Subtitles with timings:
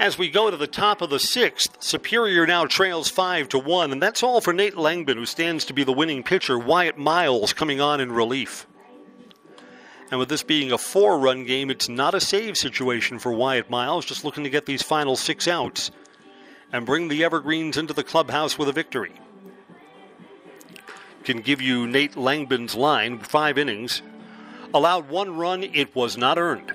[0.00, 3.92] As we go to the top of the sixth, Superior now trails five to one,
[3.92, 6.58] and that's all for Nate Langbin, who stands to be the winning pitcher.
[6.58, 8.66] Wyatt Miles coming on in relief.
[10.10, 13.68] And with this being a four run game, it's not a save situation for Wyatt
[13.68, 15.90] Miles, just looking to get these final six outs
[16.72, 19.12] and bring the Evergreens into the clubhouse with a victory.
[21.24, 24.00] Can give you Nate Langbin's line, five innings.
[24.72, 26.72] Allowed one run, it was not earned.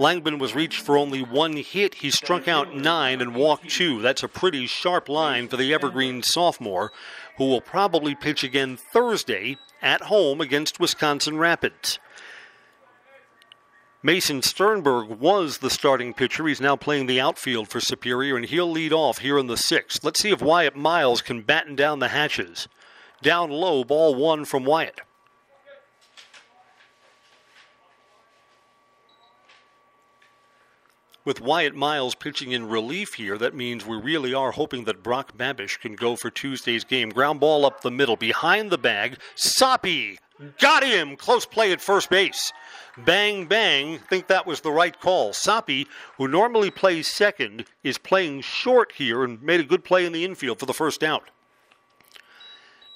[0.00, 1.96] Langbin was reached for only one hit.
[1.96, 4.00] He struck out nine and walked two.
[4.00, 6.90] That's a pretty sharp line for the Evergreen sophomore,
[7.36, 11.98] who will probably pitch again Thursday at home against Wisconsin Rapids.
[14.02, 16.46] Mason Sternberg was the starting pitcher.
[16.46, 20.02] He's now playing the outfield for Superior, and he'll lead off here in the sixth.
[20.02, 22.68] Let's see if Wyatt Miles can batten down the hatches.
[23.20, 25.02] Down low, ball one from Wyatt.
[31.22, 35.36] With Wyatt Miles pitching in relief here, that means we really are hoping that Brock
[35.36, 37.10] Babish can go for Tuesday's game.
[37.10, 39.18] Ground ball up the middle, behind the bag.
[39.34, 40.18] Soppy
[40.58, 41.16] got him.
[41.16, 42.52] Close play at first base.
[42.96, 43.98] Bang, bang.
[43.98, 45.34] Think that was the right call.
[45.34, 50.12] Soppy, who normally plays second, is playing short here and made a good play in
[50.12, 51.30] the infield for the first out.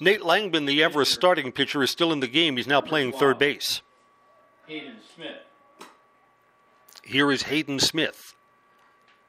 [0.00, 2.56] Nate Langbin, the Everest starting pitcher, is still in the game.
[2.56, 3.82] He's now playing third base.
[4.66, 5.42] Hayden Smith.
[7.04, 8.34] Here is Hayden Smith.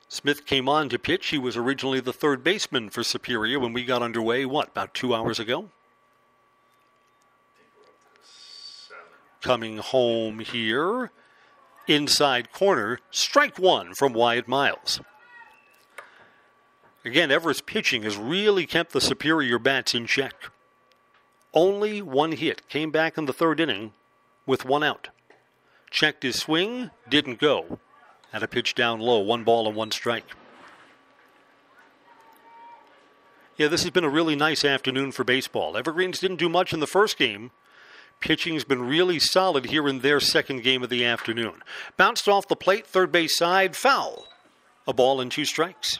[0.07, 1.27] Smith came on to pitch.
[1.27, 5.13] He was originally the third baseman for Superior when we got underway, what, about two
[5.13, 5.69] hours ago?
[9.41, 11.11] Coming home here,
[11.85, 15.01] inside corner, strike one from Wyatt Miles.
[17.03, 20.49] Again, Everest pitching has really kept the Superior bats in check.
[21.53, 23.91] Only one hit came back in the third inning
[24.45, 25.09] with one out
[25.95, 27.79] checked his swing, didn't go.
[28.31, 30.25] Had a pitch down low, one ball and one strike.
[33.55, 35.77] Yeah, this has been a really nice afternoon for baseball.
[35.77, 37.51] Evergreens didn't do much in the first game.
[38.19, 41.63] Pitching's been really solid here in their second game of the afternoon.
[41.95, 44.27] Bounced off the plate, third base side, foul.
[44.85, 45.99] A ball and two strikes.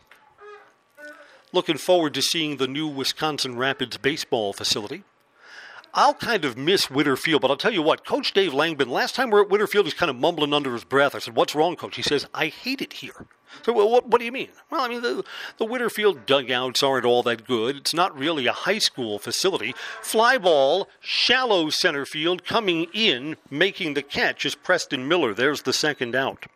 [1.53, 5.05] Looking forward to seeing the new Wisconsin Rapids baseball facility.
[5.97, 9.15] I'll kind of miss Witter Field, but I'll tell you what, Coach Dave Langbin, last
[9.15, 11.15] time we are at Witter Field, he's kind of mumbling under his breath.
[11.15, 11.95] I said, What's wrong, Coach?
[11.95, 13.27] He says, I hate it here.
[13.63, 14.49] So, well, what, what do you mean?
[14.69, 15.23] Well, I mean, the,
[15.57, 17.77] the Witter Field dugouts aren't all that good.
[17.77, 19.73] It's not really a high school facility.
[20.01, 25.33] Fly ball, shallow center field, coming in, making the catch is Preston Miller.
[25.33, 26.47] There's the second out.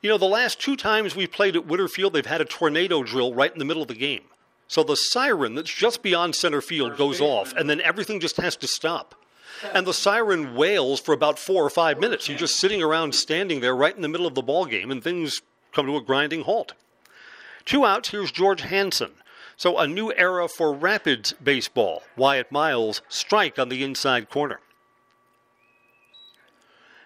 [0.00, 3.02] You know, the last two times we played at Witter Field, they've had a tornado
[3.02, 4.22] drill right in the middle of the game.
[4.70, 8.54] So the siren that's just beyond center field goes off, and then everything just has
[8.58, 9.16] to stop.
[9.74, 12.28] And the siren wails for about four or five minutes.
[12.28, 15.02] You're just sitting around standing there right in the middle of the ball game, and
[15.02, 15.42] things
[15.72, 16.74] come to a grinding halt.
[17.64, 19.10] Two outs, here's George Hanson.
[19.56, 22.04] So a new era for Rapids baseball.
[22.16, 24.60] Wyatt Miles strike on the inside corner.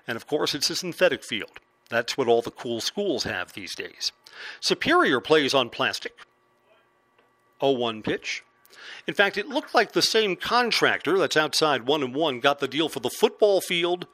[0.06, 1.60] And of course, it's a synthetic field.
[1.88, 4.12] That's what all the cool schools have these days.
[4.60, 6.14] Superior plays on plastic.
[7.64, 8.44] 0 1 pitch.
[9.06, 12.68] In fact, it looked like the same contractor that's outside 1 and 1 got the
[12.68, 14.06] deal for the football field,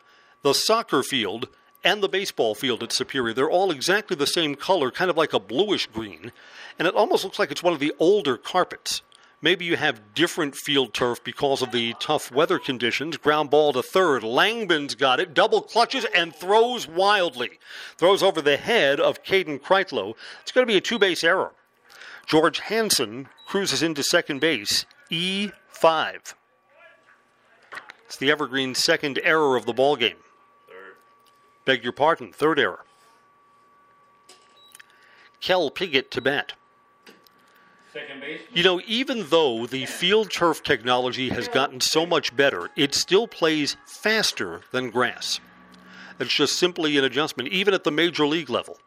[0.43, 1.49] the soccer field,
[1.83, 3.35] and the baseball field at Superior.
[3.35, 6.33] They're all exactly the same color, kind of like a bluish green,
[6.79, 9.03] and it almost looks like it's one of the older carpets.
[9.43, 13.17] Maybe you have different field turf because of the tough weather conditions.
[13.17, 14.23] Ground ball to third.
[14.23, 15.33] Langbin's got it.
[15.33, 17.59] Double clutches and throws wildly.
[17.97, 20.15] Throws over the head of Caden Kreitlow.
[20.43, 21.53] It's going to be a two base error.
[22.27, 26.35] George Hanson cruises into second base, E5.
[28.07, 30.17] It's the Evergreen second error of the ball game.
[30.69, 30.97] Third.
[31.65, 32.85] Beg your pardon, third error.
[35.41, 36.53] Kel Piggott to bat.
[37.93, 38.41] Second base.
[38.53, 43.27] You know, even though the field turf technology has gotten so much better, it still
[43.27, 45.41] plays faster than grass.
[46.21, 48.79] It's just simply an adjustment, even at the major league level.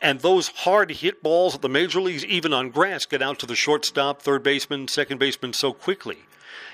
[0.00, 3.46] And those hard hit balls at the major leagues, even on grass, get out to
[3.46, 6.18] the shortstop, third baseman, second baseman so quickly.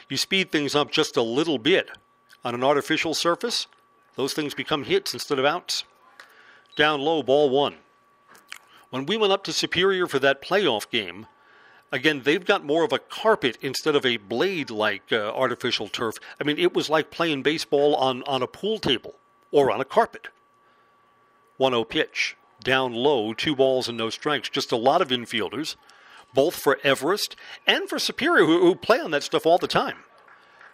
[0.09, 1.91] You speed things up just a little bit.
[2.45, 3.67] On an artificial surface,
[4.17, 5.85] those things become hits instead of outs.
[6.77, 7.77] Down low, ball one.
[8.91, 11.27] When we went up to Superior for that playoff game,
[11.91, 16.17] again, they've got more of a carpet instead of a blade like uh, artificial turf.
[16.39, 19.15] I mean, it was like playing baseball on, on a pool table
[19.51, 20.29] or on a carpet.
[21.57, 24.49] 1 0 pitch down low, two balls and no strikes.
[24.49, 25.77] Just a lot of infielders,
[26.33, 27.37] both for Everest
[27.67, 29.99] and for Superior, who, who play on that stuff all the time.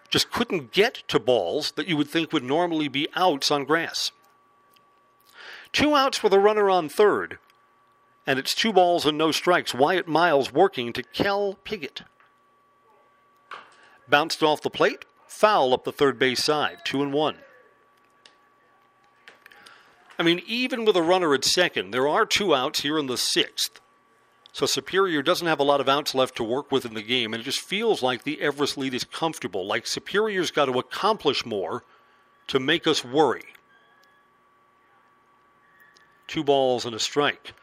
[0.09, 4.11] Just couldn't get to balls that you would think would normally be outs on grass.
[5.73, 7.39] Two outs with a runner on third.
[8.27, 9.75] And it's two balls and no strikes.
[9.75, 12.03] Wyatt Miles working to Kel Piggott.
[14.09, 17.37] Bounced off the plate, foul up the third base side, two and one.
[20.21, 23.17] I mean, even with a runner at second, there are two outs here in the
[23.17, 23.81] sixth.
[24.53, 27.33] So Superior doesn't have a lot of outs left to work with in the game,
[27.33, 29.67] and it just feels like the Everest lead is comfortable.
[29.67, 31.85] Like Superior's got to accomplish more
[32.49, 33.45] to make us worry.
[36.27, 37.55] Two balls and a strike.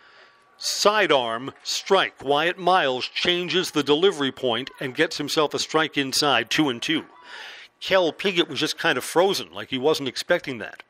[0.57, 2.23] Sidearm strike.
[2.23, 7.05] Wyatt Miles changes the delivery point and gets himself a strike inside, two and two.
[7.79, 10.81] Kel Piggott was just kind of frozen, like he wasn't expecting that.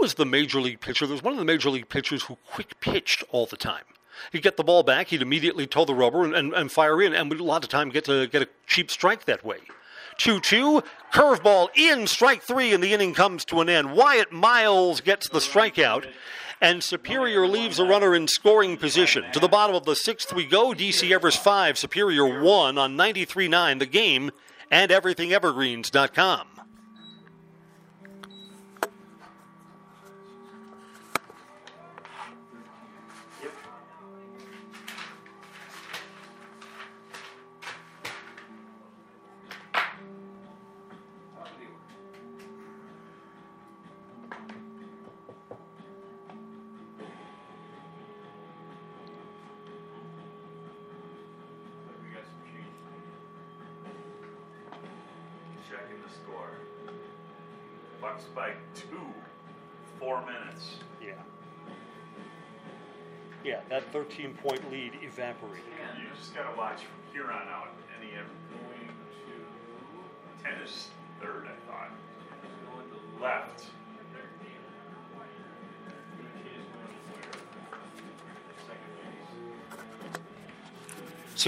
[0.00, 1.06] Was the major league pitcher?
[1.06, 3.84] There was one of the major league pitchers who quick pitched all the time.
[4.32, 7.14] He'd get the ball back, he'd immediately toe the rubber and, and, and fire in,
[7.14, 9.58] and a lot of time get to get a cheap strike that way.
[10.18, 13.92] 2 2, curveball in, strike three, and the inning comes to an end.
[13.92, 16.06] Wyatt Miles gets the strikeout,
[16.60, 19.24] and Superior leaves a runner in scoring position.
[19.32, 20.72] To the bottom of the sixth we go.
[20.72, 24.32] DC Everest 5, Superior 1 on 93 9, the game,
[24.70, 26.57] and everythingevergreens.com.
[55.78, 56.50] Checking the score.
[58.00, 59.12] Bucks by two,
[60.00, 60.76] four minutes.
[61.00, 61.12] Yeah.
[63.44, 65.64] Yeah, that 13 point lead evaporated.
[65.96, 67.68] You just gotta watch from here on out.
[68.00, 70.88] Any of Going to ten is
[71.20, 71.90] third, I thought.
[72.72, 73.66] going to Left.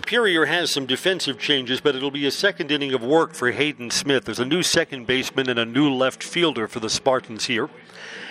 [0.01, 3.91] Superior has some defensive changes, but it'll be a second inning of work for Hayden
[3.91, 4.25] Smith.
[4.25, 7.69] There's a new second baseman and a new left fielder for the Spartans here.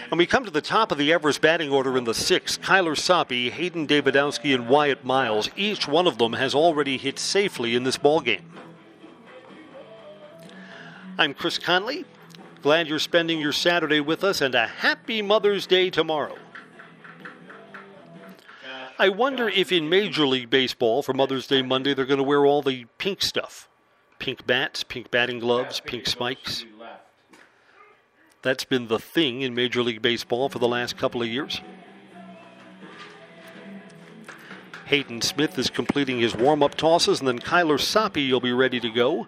[0.10, 2.60] And we come to the top of the Everest batting order in the sixth.
[2.63, 5.48] Kyler Soppy, Hayden Davidowski, and Wyatt Miles.
[5.56, 8.51] Each one of them has already hit safely in this ball game.
[11.19, 12.04] I'm Chris Conley.
[12.63, 16.36] Glad you're spending your Saturday with us, and a happy Mother's Day tomorrow.
[19.01, 22.46] I wonder if in Major League Baseball for Mother's Day Monday they're going to wear
[22.46, 23.69] all the pink stuff
[24.19, 26.60] pink bats, pink batting gloves, pink spikes.
[26.60, 27.04] to the left.
[28.42, 31.62] That's been the thing in Major League Baseball for the last couple of years.
[34.88, 38.81] Hayden Smith is completing his warm up tosses, and then Kyler Soppy will be ready
[38.81, 39.28] to go.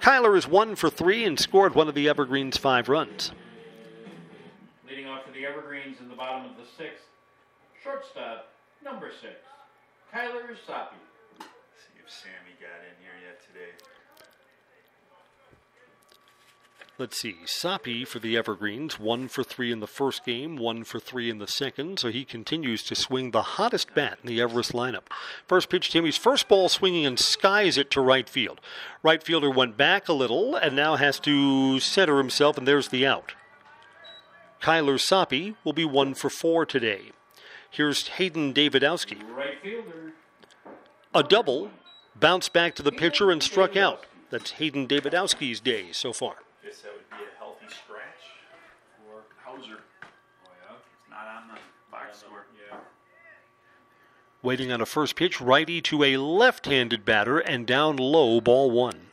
[0.00, 3.32] Kyler is one for three and scored one of the Evergreens' five runs.
[4.88, 7.04] Leading off to the Evergreens in the bottom of the sixth.
[7.82, 8.48] Shortstop,
[8.84, 9.34] number six.
[10.14, 10.96] Kyler Soppy.
[11.40, 13.72] See if Sammy got in here yet today.
[16.98, 17.36] Let's see.
[17.46, 21.38] Soppy for the Evergreens, one for three in the first game, one for three in
[21.38, 22.00] the second.
[22.00, 25.04] So he continues to swing the hottest bat in the Everest lineup.
[25.46, 26.02] First pitch, to him.
[26.02, 28.60] Timmy's first ball swinging and skies it to right field.
[29.04, 33.06] Right fielder went back a little and now has to center himself, and there's the
[33.06, 33.34] out.
[34.60, 37.12] Kyler Soppy will be one for four today.
[37.70, 39.18] Here's Hayden Davidowski.
[39.34, 40.12] Right fielder.
[41.14, 41.70] A double,
[42.18, 44.06] bounced back to the pitcher and struck out.
[44.30, 46.36] That's Hayden Davidowski's day so far.
[46.62, 48.02] Guess that would be a healthy scratch
[48.96, 49.80] for Hauser.
[50.02, 50.76] Oh, yeah.
[50.76, 51.60] It's not on the
[51.90, 52.46] box score.
[52.70, 52.78] Yeah.
[54.42, 58.70] Waiting on a first pitch, righty to a left handed batter and down low, ball
[58.70, 59.06] one.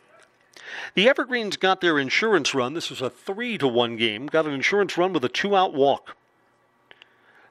[0.96, 2.74] The Evergreens got their insurance run.
[2.74, 4.28] This was a 3 to 1 game.
[4.28, 6.16] Got an insurance run with a two out walk.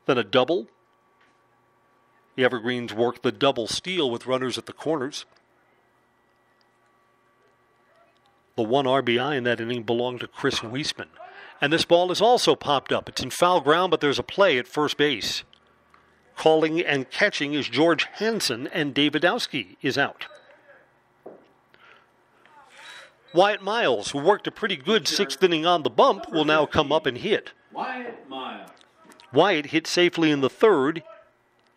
[0.06, 0.68] Then a double.
[2.36, 5.24] The Evergreens worked the double steal with runners at the corners.
[8.56, 11.08] The one RBI in that inning belonged to Chris Weisman.
[11.60, 13.08] And this ball is also popped up.
[13.08, 15.44] It's in foul ground, but there's a play at first base.
[16.36, 20.26] Calling and catching is George Hansen, and Davidowski is out.
[23.32, 26.92] Wyatt Miles, who worked a pretty good sixth inning on the bump, will now come
[26.92, 27.52] up and hit.
[27.72, 28.70] Wyatt Miles.
[29.32, 31.02] Wyatt hit safely in the third,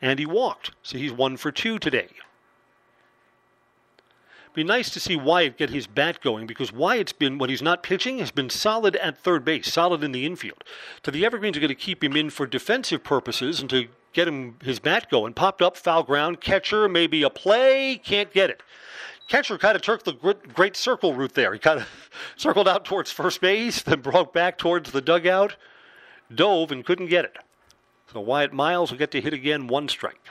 [0.02, 2.10] and he walked, so he's one for two today.
[4.58, 7.84] Be nice to see Wyatt get his bat going because Wyatt's been, when he's not
[7.84, 10.64] pitching, has been solid at third base, solid in the infield.
[11.06, 14.28] So the Evergreens are going to keep him in for defensive purposes and to get
[14.28, 15.34] him his bat going.
[15.36, 18.64] Popped up, foul ground, catcher, maybe a play, can't get it.
[19.28, 21.54] Catcher kind of took the gr- great circle route there.
[21.54, 25.56] He kind of circled out towards first base, then broke back towards the dugout,
[26.34, 27.38] dove, and couldn't get it.
[28.12, 30.22] So Wyatt Miles will get to hit again, one strike.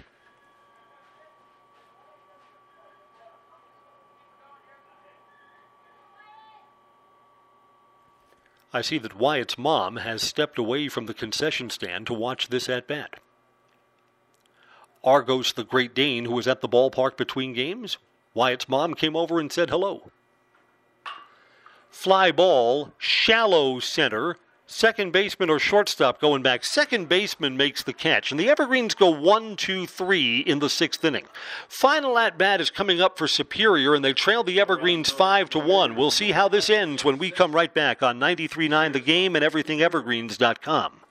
[8.72, 12.68] I see that Wyatt's mom has stepped away from the concession stand to watch this
[12.68, 13.20] at bat.
[15.02, 17.96] Argos the Great Dane, who was at the ballpark between games,
[18.34, 20.10] Wyatt's mom came over and said hello.
[21.88, 26.64] Fly ball, shallow center, second baseman or shortstop going back.
[26.64, 31.04] Second baseman makes the catch, and the Evergreens go one, two, three in the sixth
[31.04, 31.26] inning.
[31.68, 35.58] Final at bat is coming up for Superior, and they trail the Evergreens five to
[35.58, 35.96] one.
[35.96, 39.44] We'll see how this ends when we come right back on 93.9 The Game and
[39.44, 41.05] EverythingEvergreens.com.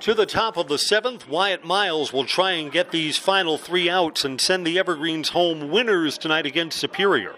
[0.00, 3.90] To the top of the seventh, Wyatt Miles will try and get these final three
[3.90, 7.34] outs and send the Evergreens home winners tonight against Superior.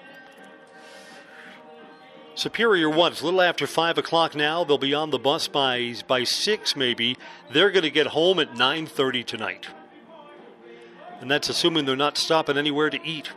[2.37, 2.88] Superior?
[3.09, 4.62] It's a little after five o'clock now.
[4.62, 7.16] They'll be on the bus by by six, maybe.
[7.50, 9.66] They're going to get home at nine thirty tonight,
[11.21, 13.33] and that's assuming they're not stopping anywhere to eat.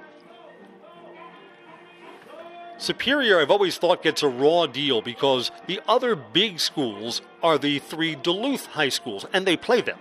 [2.77, 7.79] Superior, I've always thought, gets a raw deal because the other big schools are the
[7.79, 9.99] three Duluth high schools, and they play them.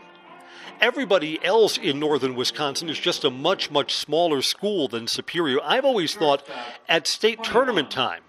[0.80, 5.60] Everybody else in northern Wisconsin is just a much, much smaller school than Superior.
[5.62, 6.46] I've always thought
[6.88, 8.22] at state tournament time,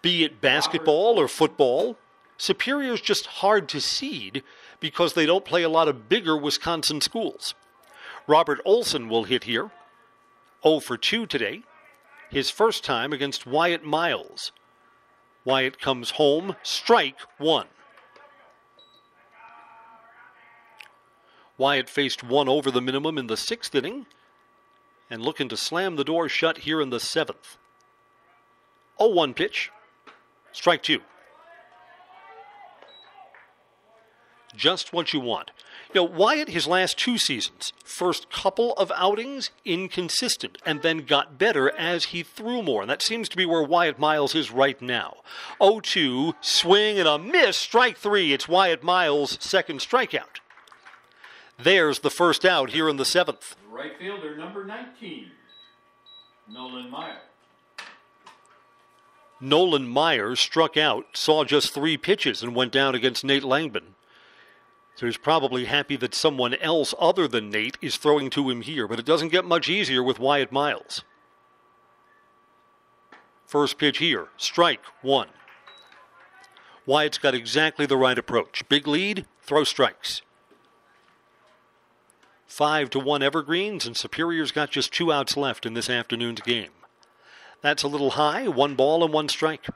[0.00, 1.98] be it basketball or football,
[2.38, 4.42] Superior is just hard to seed
[4.80, 7.54] because they don't play a lot of bigger Wisconsin schools.
[8.26, 9.70] Robert Olson will hit here.
[10.62, 11.64] 0 for 2 today
[12.30, 14.52] his first time against Wyatt Miles.
[15.44, 17.66] Wyatt comes home, strike one.
[21.58, 24.06] Wyatt faced one over the minimum in the sixth inning
[25.10, 27.58] and looking to slam the door shut here in the seventh.
[28.98, 29.70] 0 1 pitch,
[30.52, 31.00] strike two.
[34.56, 35.50] Just what you want.
[35.92, 41.70] Know, Wyatt, his last two seasons, first couple of outings, inconsistent, and then got better
[41.76, 42.82] as he threw more.
[42.82, 45.16] And that seems to be where Wyatt Miles is right now.
[45.60, 48.32] 0 2, swing and a miss, strike three.
[48.32, 50.38] It's Wyatt Miles' second strikeout.
[51.58, 53.56] There's the first out here in the seventh.
[53.68, 55.26] Right fielder number 19,
[56.48, 57.18] Nolan Meyer.
[59.40, 63.94] Nolan Myers struck out, saw just three pitches, and went down against Nate Langbin.
[65.00, 68.86] So he's probably happy that someone else other than Nate is throwing to him here,
[68.86, 71.04] but it doesn't get much easier with Wyatt Miles.
[73.46, 75.28] First pitch here, strike one.
[76.84, 78.62] Wyatt's got exactly the right approach.
[78.68, 80.20] Big lead, throw strikes.
[82.46, 86.72] Five to one Evergreens, and Superior's got just two outs left in this afternoon's game.
[87.62, 89.66] That's a little high, one ball and one strike.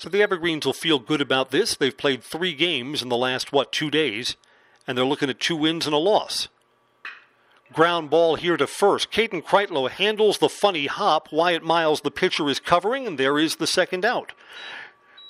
[0.00, 1.76] So the Evergreens will feel good about this.
[1.76, 4.34] They've played three games in the last, what, two days,
[4.86, 6.48] and they're looking at two wins and a loss.
[7.74, 9.12] Ground ball here to first.
[9.12, 11.30] Caden Kreitlow handles the funny hop.
[11.30, 14.32] Wyatt Miles, the pitcher, is covering, and there is the second out.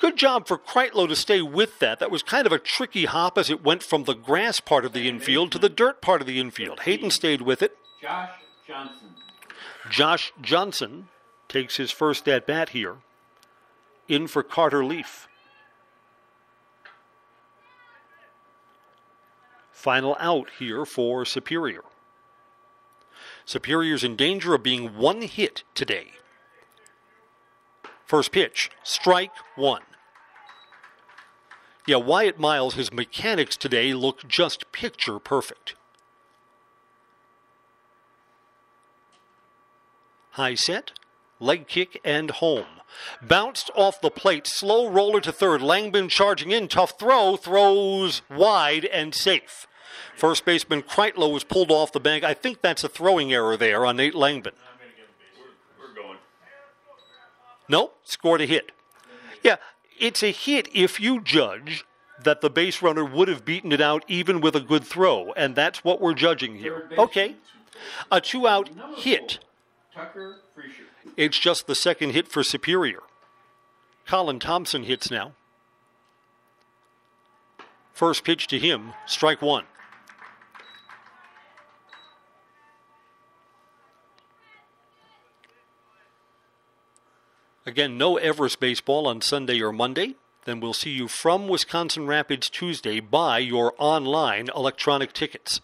[0.00, 1.98] Good job for Kreitlow to stay with that.
[1.98, 4.92] That was kind of a tricky hop as it went from the grass part of
[4.92, 6.82] the infield to the dirt part of the infield.
[6.82, 7.76] Hayden stayed with it.
[8.00, 8.30] Josh
[8.68, 9.08] Johnson.
[9.90, 11.08] Josh Johnson
[11.48, 12.98] takes his first at bat here
[14.10, 15.28] in for Carter Leaf.
[19.70, 21.82] Final out here for Superior.
[23.46, 26.12] Superior's in danger of being one hit today.
[28.04, 29.82] First pitch, strike one.
[31.86, 35.76] Yeah, Wyatt Miles, his mechanics today look just picture perfect.
[40.32, 40.92] High set,
[41.40, 42.66] leg kick, and home.
[43.22, 45.60] Bounced off the plate, slow roller to third.
[45.60, 49.66] Langbin charging in, tough throw, throws wide and safe.
[50.14, 52.24] First baseman Kreitlow was pulled off the bank.
[52.24, 54.52] I think that's a throwing error there on Nate Langbin.
[57.68, 58.72] Nope, scored a hit.
[59.42, 59.56] Yeah,
[59.98, 61.84] it's a hit if you judge
[62.22, 65.54] that the base runner would have beaten it out even with a good throw, and
[65.54, 66.90] that's what we're judging here.
[66.98, 67.36] Okay,
[68.10, 69.38] a two out hit.
[69.94, 70.89] Tucker Freischer.
[71.16, 73.00] It's just the second hit for Superior.
[74.06, 75.32] Colin Thompson hits now.
[77.92, 79.64] First pitch to him, strike one.
[87.66, 90.14] Again, no Everest baseball on Sunday or Monday.
[90.44, 93.00] Then we'll see you from Wisconsin Rapids Tuesday.
[93.00, 95.60] Buy your online electronic tickets.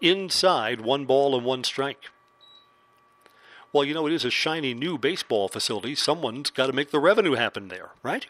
[0.00, 2.10] Inside, one ball and one strike.
[3.72, 5.94] Well, you know, it is a shiny new baseball facility.
[5.94, 8.26] Someone's got to make the revenue happen there, right?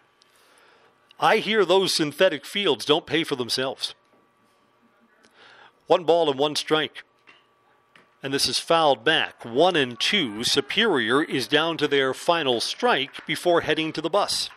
[1.18, 3.94] I hear those synthetic fields don't pay for themselves.
[5.87, 7.04] One ball and one strike.
[8.23, 9.44] And this is fouled back.
[9.44, 10.44] One and two.
[10.44, 14.50] Superior is down to their final strike before heading to the bus.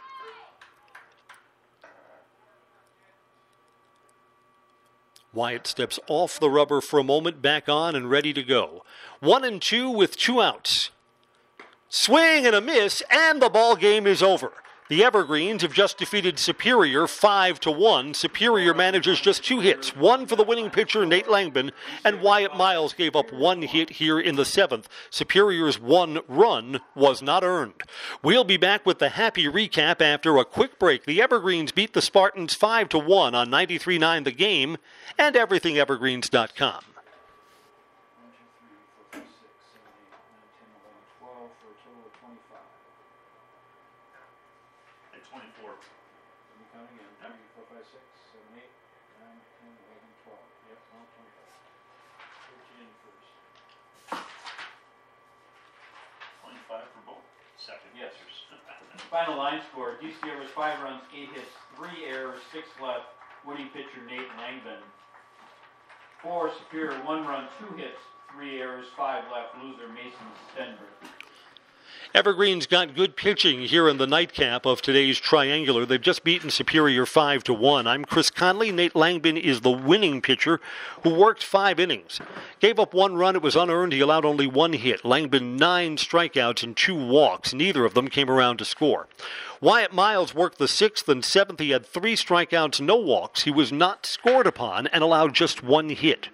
[5.34, 8.84] Wyatt steps off the rubber for a moment, back on and ready to go.
[9.20, 10.92] One and two with two outs.
[11.90, 14.52] Swing and a miss, and the ball game is over.
[14.94, 18.14] The Evergreens have just defeated Superior 5 to 1.
[18.14, 21.72] Superior manages just two hits, one for the winning pitcher Nate Langbin,
[22.06, 24.86] and Wyatt Miles gave up one hit here in the 7th.
[25.10, 27.82] Superior's one run was not earned.
[28.22, 31.06] We'll be back with the happy recap after a quick break.
[31.06, 34.78] The Evergreens beat the Spartans 5 to 1 on 93.9 The Game
[35.18, 36.84] and everythingevergreens.com.
[38.14, 42.06] One, two, three, four, five, six, seven, eight, nine, ten, eleven, twelve, for a total
[42.06, 42.70] of twenty-five.
[45.18, 45.74] At 24.
[45.74, 47.10] Let me count again.
[47.26, 48.74] Three, four, five, six, seven, eight,
[49.18, 50.46] nine, ten, eleven, twelve.
[50.70, 51.58] Yep, all twenty-five.
[52.54, 53.34] Put you in first.
[56.46, 57.26] 25 for both.
[57.58, 57.94] Second.
[57.98, 58.14] Yes.
[59.10, 63.12] Final line score, DC Everest five runs, eight hits, three errors, six left.
[63.46, 64.80] Winning pitcher Nate Langbin.
[66.22, 68.00] Four Superior, one run, two hits,
[68.32, 69.62] three errors, five left.
[69.62, 71.23] Loser Mason Stenberg.
[72.14, 75.84] Evergreen's got good pitching here in the nightcap of today's triangular.
[75.84, 77.88] They've just beaten Superior 5 to 1.
[77.88, 78.72] I'm Chris Conley.
[78.72, 80.62] Nate Langbin is the winning pitcher
[81.02, 82.20] who worked 5 innings.
[82.60, 83.94] Gave up one run, it was unearned.
[83.94, 85.02] He allowed only one hit.
[85.02, 87.52] Langbin 9 strikeouts and 2 walks.
[87.52, 89.08] Neither of them came around to score.
[89.60, 91.60] Wyatt Miles worked the 6th and 7th.
[91.60, 93.44] He had 3 strikeouts, no walks.
[93.44, 96.30] He was not scored upon and allowed just one hit.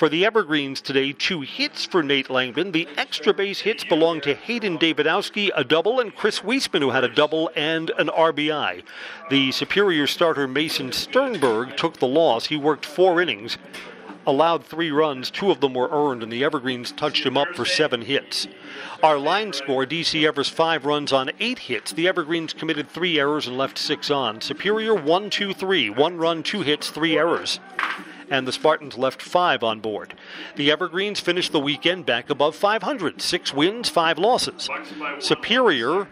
[0.00, 2.72] For the Evergreens today, two hits for Nate Langbin.
[2.72, 7.04] The extra base hits belong to Hayden Davidowski, a double, and Chris Weisman, who had
[7.04, 8.82] a double and an RBI.
[9.28, 12.46] The Superior starter Mason Sternberg took the loss.
[12.46, 13.58] He worked four innings,
[14.26, 15.30] allowed three runs.
[15.30, 18.48] Two of them were earned, and the Evergreens touched him up for seven hits.
[19.02, 21.92] Our line score DC Everest five runs on eight hits.
[21.92, 24.40] The Evergreens committed three errors and left six on.
[24.40, 25.90] Superior one, two, three.
[25.90, 27.60] One run, two hits, three errors
[28.30, 30.14] and the Spartans left five on board.
[30.56, 34.70] The Evergreens finished the weekend back above 500, six wins, five losses.
[35.18, 36.08] Superior,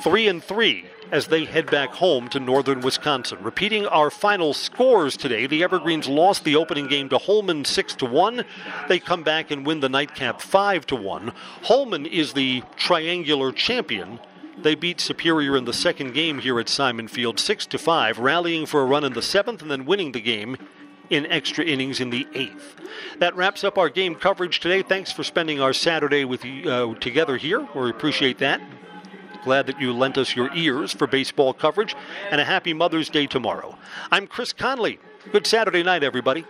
[0.00, 3.38] three and three as they head back home to northern Wisconsin.
[3.42, 8.06] Repeating our final scores today, the Evergreens lost the opening game to Holmen 6 to
[8.06, 8.44] 1.
[8.88, 11.32] They come back and win the nightcap 5 to 1.
[11.62, 14.18] Holmen is the triangular champion.
[14.58, 18.66] They beat Superior in the second game here at Simon Field 6 to 5, rallying
[18.66, 20.56] for a run in the 7th and then winning the game
[21.10, 22.76] in extra innings in the eighth.
[23.18, 24.82] That wraps up our game coverage today.
[24.82, 27.66] Thanks for spending our Saturday with you, uh, together here.
[27.74, 28.60] We appreciate that.
[29.44, 31.94] Glad that you lent us your ears for baseball coverage,
[32.30, 33.78] and a happy Mother's Day tomorrow.
[34.10, 34.98] I'm Chris Conley.
[35.30, 36.44] Good Saturday night, everybody.